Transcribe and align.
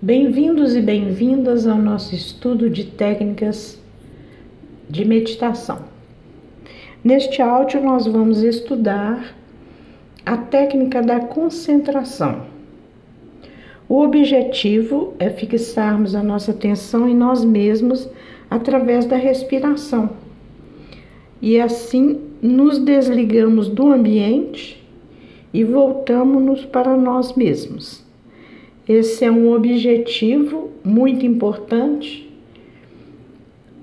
Bem-vindos 0.00 0.76
e 0.76 0.80
bem-vindas 0.80 1.66
ao 1.66 1.76
nosso 1.76 2.14
estudo 2.14 2.70
de 2.70 2.84
técnicas 2.84 3.82
de 4.88 5.04
meditação. 5.04 5.80
Neste 7.02 7.42
áudio, 7.42 7.82
nós 7.82 8.06
vamos 8.06 8.40
estudar 8.44 9.34
a 10.24 10.36
técnica 10.36 11.02
da 11.02 11.18
concentração. 11.18 12.42
O 13.88 14.00
objetivo 14.00 15.14
é 15.18 15.30
fixarmos 15.30 16.14
a 16.14 16.22
nossa 16.22 16.52
atenção 16.52 17.08
em 17.08 17.14
nós 17.16 17.44
mesmos 17.44 18.08
através 18.48 19.04
da 19.04 19.16
respiração 19.16 20.10
e 21.42 21.60
assim 21.60 22.20
nos 22.40 22.78
desligamos 22.78 23.68
do 23.68 23.92
ambiente 23.92 24.80
e 25.52 25.64
voltamos-nos 25.64 26.64
para 26.64 26.96
nós 26.96 27.34
mesmos. 27.34 28.06
Esse 28.88 29.26
é 29.26 29.30
um 29.30 29.52
objetivo 29.52 30.70
muito 30.82 31.26
importante, 31.26 32.32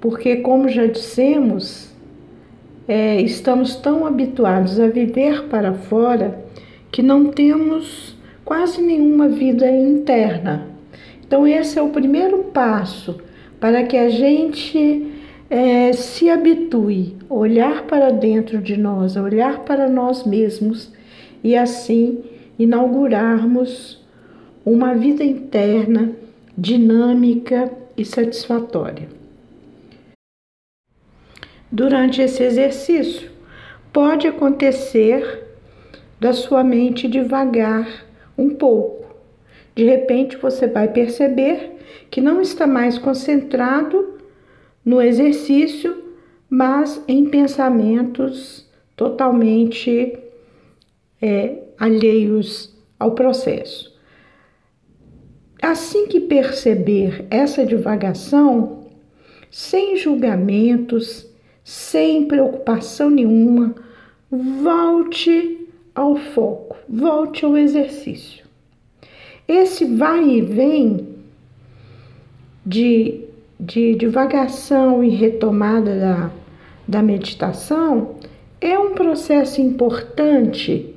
porque, 0.00 0.36
como 0.36 0.70
já 0.70 0.86
dissemos, 0.86 1.94
é, 2.88 3.20
estamos 3.20 3.76
tão 3.76 4.06
habituados 4.06 4.80
a 4.80 4.86
viver 4.86 5.44
para 5.48 5.74
fora 5.74 6.42
que 6.90 7.02
não 7.02 7.26
temos 7.26 8.16
quase 8.42 8.80
nenhuma 8.80 9.28
vida 9.28 9.70
interna. 9.70 10.68
Então, 11.26 11.46
esse 11.46 11.78
é 11.78 11.82
o 11.82 11.90
primeiro 11.90 12.44
passo 12.44 13.20
para 13.60 13.82
que 13.82 13.98
a 13.98 14.08
gente 14.08 15.12
é, 15.50 15.92
se 15.92 16.30
habitue 16.30 17.16
a 17.28 17.34
olhar 17.34 17.82
para 17.82 18.10
dentro 18.10 18.62
de 18.62 18.78
nós, 18.78 19.14
a 19.14 19.22
olhar 19.22 19.58
para 19.60 19.90
nós 19.90 20.24
mesmos 20.24 20.90
e 21.44 21.54
assim 21.54 22.20
inaugurarmos 22.58 24.05
uma 24.66 24.96
vida 24.96 25.22
interna 25.22 26.10
dinâmica 26.58 27.72
e 27.96 28.04
satisfatória. 28.04 29.08
Durante 31.70 32.20
esse 32.20 32.42
exercício, 32.42 33.30
pode 33.92 34.26
acontecer 34.26 35.44
da 36.18 36.32
sua 36.32 36.64
mente 36.64 37.06
devagar 37.06 38.06
um 38.36 38.50
pouco. 38.50 39.14
De 39.72 39.84
repente, 39.84 40.36
você 40.36 40.66
vai 40.66 40.88
perceber 40.88 41.76
que 42.10 42.20
não 42.20 42.40
está 42.40 42.66
mais 42.66 42.98
concentrado 42.98 44.18
no 44.84 45.00
exercício, 45.00 46.02
mas 46.50 47.00
em 47.06 47.26
pensamentos 47.26 48.68
totalmente 48.96 50.18
é, 51.22 51.62
alheios 51.78 52.74
ao 52.98 53.12
processo. 53.12 53.95
Assim 55.60 56.06
que 56.06 56.20
perceber 56.20 57.26
essa 57.30 57.64
divagação, 57.64 58.86
sem 59.50 59.96
julgamentos, 59.96 61.26
sem 61.64 62.26
preocupação 62.26 63.10
nenhuma, 63.10 63.74
volte 64.30 65.66
ao 65.94 66.16
foco, 66.16 66.76
volte 66.88 67.44
ao 67.44 67.56
exercício. 67.56 68.44
Esse 69.48 69.84
vai 69.84 70.28
e 70.28 70.42
vem 70.42 71.08
de, 72.64 73.20
de 73.58 73.94
divagação 73.94 75.02
e 75.02 75.08
retomada 75.08 75.98
da, 75.98 76.30
da 76.86 77.02
meditação 77.02 78.16
é 78.60 78.78
um 78.78 78.94
processo 78.94 79.60
importante 79.60 80.94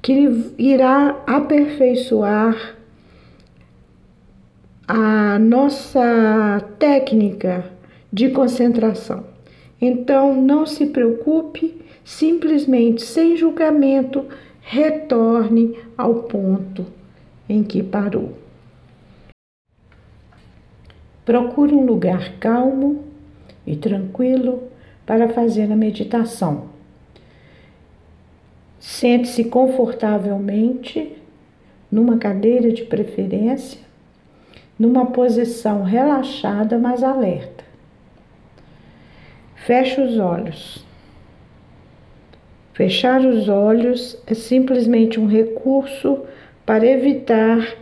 que 0.00 0.52
irá 0.58 1.22
aperfeiçoar 1.26 2.76
a 4.86 5.38
nossa 5.38 6.62
técnica 6.78 7.64
de 8.12 8.28
concentração. 8.28 9.24
Então, 9.80 10.40
não 10.40 10.66
se 10.66 10.86
preocupe, 10.86 11.82
simplesmente 12.04 13.02
sem 13.02 13.36
julgamento, 13.36 14.26
retorne 14.60 15.78
ao 15.96 16.24
ponto 16.24 16.86
em 17.48 17.62
que 17.62 17.82
parou. 17.82 18.32
Procure 21.24 21.74
um 21.74 21.86
lugar 21.86 22.38
calmo 22.38 23.04
e 23.66 23.76
tranquilo 23.76 24.64
para 25.06 25.28
fazer 25.28 25.72
a 25.72 25.76
meditação. 25.76 26.68
Sente-se 28.78 29.44
confortavelmente 29.44 31.16
numa 31.90 32.18
cadeira 32.18 32.70
de 32.70 32.84
preferência 32.84 33.83
numa 34.78 35.06
posição 35.06 35.82
relaxada, 35.82 36.78
mas 36.78 37.02
alerta. 37.02 37.64
Feche 39.54 40.00
os 40.00 40.18
olhos. 40.18 40.84
Fechar 42.74 43.20
os 43.20 43.48
olhos 43.48 44.20
é 44.26 44.34
simplesmente 44.34 45.20
um 45.20 45.26
recurso 45.26 46.22
para 46.66 46.84
evitar 46.84 47.76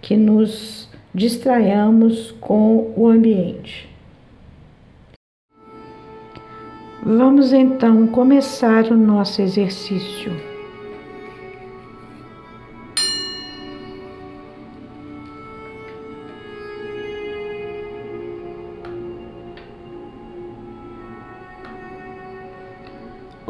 que 0.00 0.16
nos 0.16 0.88
distraiamos 1.14 2.32
com 2.40 2.92
o 2.96 3.06
ambiente. 3.06 3.88
Vamos 7.02 7.52
então 7.52 8.06
começar 8.06 8.84
o 8.86 8.96
nosso 8.96 9.42
exercício. 9.42 10.49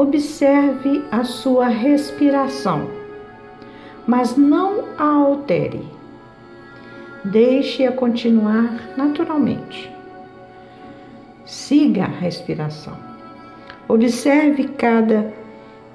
Observe 0.00 1.04
a 1.12 1.24
sua 1.24 1.68
respiração, 1.68 2.88
mas 4.06 4.34
não 4.34 4.86
a 4.96 5.04
altere. 5.04 5.86
Deixe-a 7.22 7.92
continuar 7.92 8.96
naturalmente. 8.96 9.94
Siga 11.44 12.04
a 12.04 12.06
respiração. 12.06 12.96
Observe 13.88 14.68
cada 14.68 15.34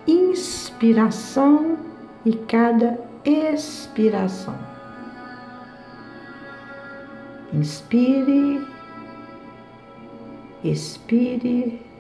inspiração 0.06 1.76
e 2.24 2.34
cada 2.36 3.00
expiração. 3.26 4.56
Inspire, 7.52 8.62
expire 10.64 11.95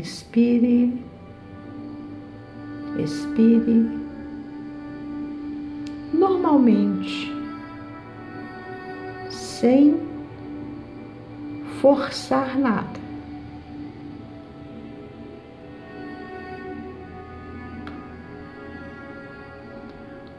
Inspire, 0.00 0.94
expire. 2.98 3.86
Normalmente, 6.10 7.30
sem 9.28 10.00
forçar 11.82 12.58
nada. 12.58 12.98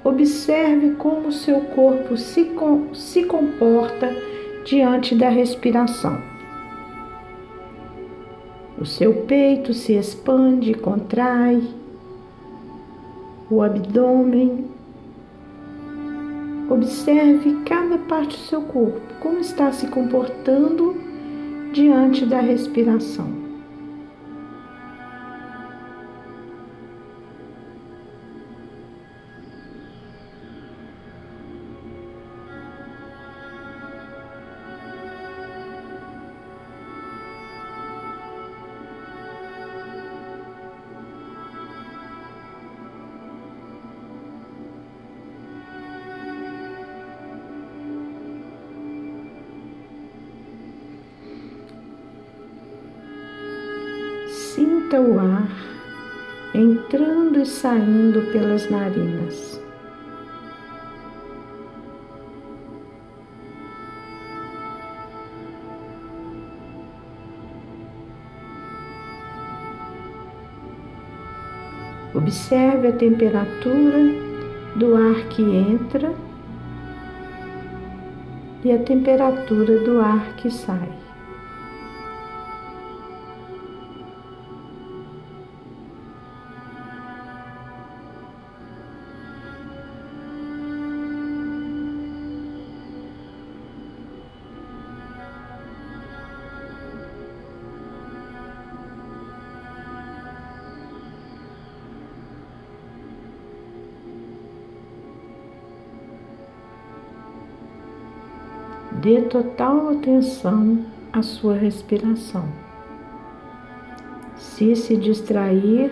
Observe 0.03 0.95
como 0.95 1.31
seu 1.31 1.61
corpo 1.65 2.17
se, 2.17 2.49
se 2.95 3.25
comporta 3.25 4.09
diante 4.65 5.13
da 5.13 5.29
respiração. 5.29 6.40
O 8.81 8.85
seu 8.85 9.13
peito 9.13 9.75
se 9.75 9.93
expande, 9.93 10.73
contrai, 10.73 11.61
o 13.47 13.61
abdômen. 13.61 14.65
Observe 16.67 17.61
cada 17.63 17.99
parte 17.99 18.35
do 18.35 18.43
seu 18.43 18.63
corpo, 18.63 18.99
como 19.19 19.37
está 19.37 19.71
se 19.71 19.85
comportando 19.85 20.95
diante 21.71 22.25
da 22.25 22.39
respiração. 22.39 23.40
Sinta 54.53 54.99
o 54.99 55.17
ar 55.17 55.47
entrando 56.53 57.39
e 57.39 57.45
saindo 57.45 58.21
pelas 58.33 58.69
narinas. 58.69 59.61
Observe 72.13 72.89
a 72.89 72.91
temperatura 72.91 73.99
do 74.75 74.97
ar 74.97 75.29
que 75.29 75.43
entra 75.43 76.13
e 78.65 78.73
a 78.73 78.79
temperatura 78.79 79.79
do 79.79 80.01
ar 80.01 80.35
que 80.35 80.51
sai. 80.51 81.00
Dê 109.01 109.19
total 109.21 109.89
atenção 109.89 110.85
à 111.11 111.23
sua 111.23 111.55
respiração. 111.55 112.47
Se 114.35 114.75
se 114.75 114.95
distrair, 114.95 115.91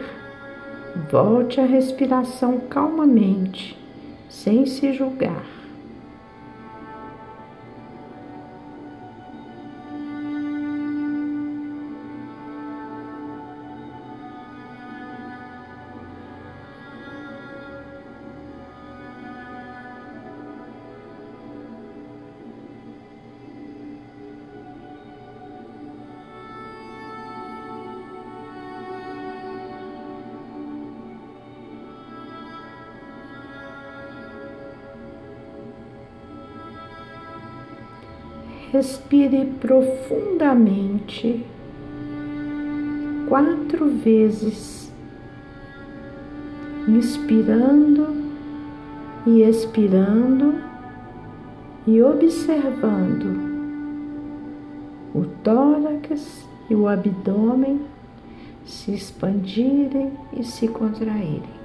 volte 1.12 1.60
à 1.60 1.66
respiração 1.66 2.60
calmamente, 2.70 3.76
sem 4.30 4.68
se 4.68 4.94
julgar. 4.94 5.59
Respire 38.72 39.46
profundamente 39.60 41.44
quatro 43.28 43.90
vezes, 43.90 44.92
inspirando 46.88 48.08
e 49.26 49.42
expirando 49.42 50.56
e 51.88 52.02
observando 52.02 53.50
o 55.16 55.26
tórax 55.44 56.48
e 56.70 56.76
o 56.76 56.88
abdômen 56.88 57.82
se 58.66 58.94
expandirem 58.94 60.12
e 60.34 60.44
se 60.44 60.68
contraírem. 60.68 61.59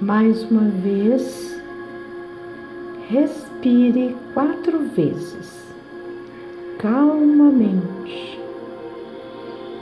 Mais 0.00 0.48
uma 0.48 0.70
vez, 0.70 1.60
respire 3.08 4.16
quatro 4.32 4.78
vezes, 4.94 5.60
calmamente, 6.78 8.40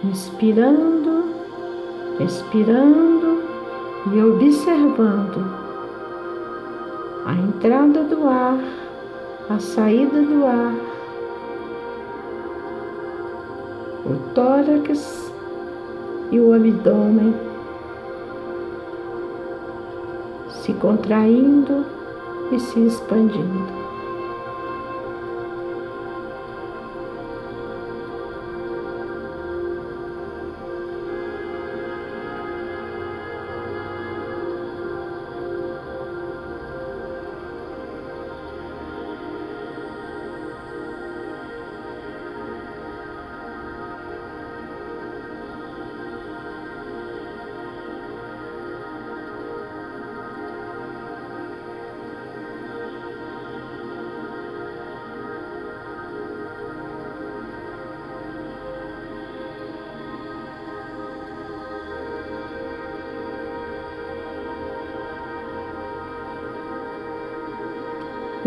inspirando, 0.03 1.25
expirando 2.19 3.43
e 4.15 4.23
observando 4.23 5.45
a 7.27 7.35
entrada 7.35 8.03
do 8.05 8.27
ar, 8.27 8.59
a 9.51 9.59
saída 9.59 10.23
do 10.23 10.47
ar, 10.47 10.75
o 14.07 14.33
tórax 14.33 15.31
e 16.31 16.41
o 16.41 16.55
abdômen 16.55 17.46
se 20.67 20.73
contraindo 20.73 21.87
e 22.51 22.59
se 22.59 22.81
expandindo. 22.81 23.86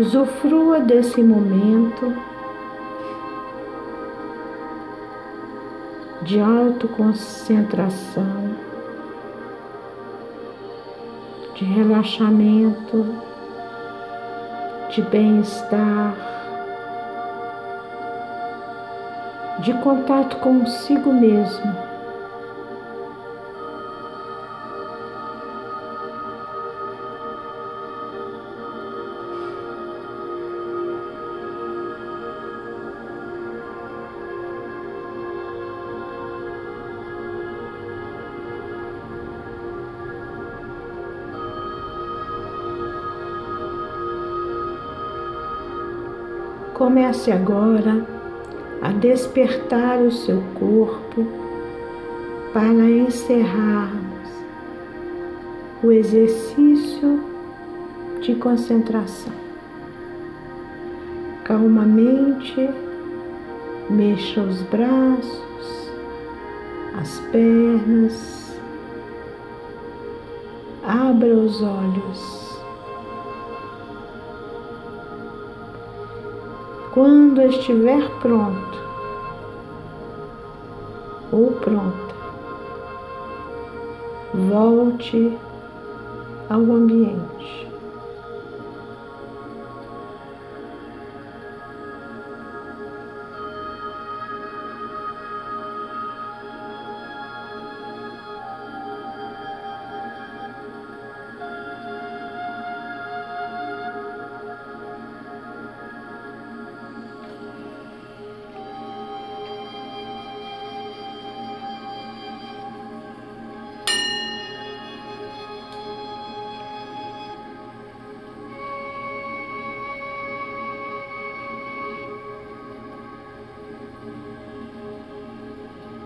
Usufrua 0.00 0.80
desse 0.80 1.22
momento 1.22 2.16
de 6.22 6.40
autoconcentração, 6.40 8.56
de 11.54 11.66
relaxamento, 11.66 13.14
de 14.88 15.02
bem-estar, 15.02 16.16
de 19.58 19.74
contato 19.82 20.38
consigo 20.38 21.12
mesmo. 21.12 21.89
Comece 46.80 47.30
agora 47.30 48.06
a 48.80 48.88
despertar 48.90 50.00
o 50.00 50.10
seu 50.10 50.42
corpo 50.58 51.26
para 52.54 52.70
encerrarmos 52.88 54.30
o 55.82 55.92
exercício 55.92 57.22
de 58.22 58.34
concentração. 58.36 59.34
Calmamente, 61.44 62.70
mexa 63.90 64.40
os 64.40 64.62
braços, 64.62 65.92
as 66.98 67.20
pernas, 67.30 68.58
abra 70.82 71.28
os 71.28 71.60
olhos. 71.60 72.49
Quando 76.92 77.40
estiver 77.42 78.02
pronto 78.18 78.78
ou 81.30 81.52
pronta, 81.52 82.14
volte 84.34 85.38
ao 86.48 86.60
ambiente. 86.62 87.68